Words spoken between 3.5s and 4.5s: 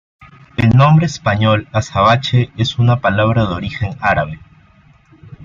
origen árabe.